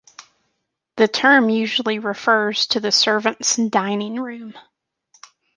[0.95, 4.55] The term usually refers to the servants' dining room.